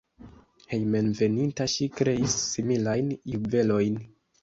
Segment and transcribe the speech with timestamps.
[0.71, 4.05] Hejmenveninta ŝi kreis similajn juvelojn.